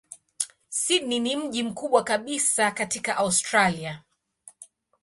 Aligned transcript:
Sydney 0.69 1.19
ni 1.19 1.35
mji 1.35 1.63
mkubwa 1.63 2.03
kabisa 2.03 2.71
katika 2.71 3.17
Australia. 3.17 4.03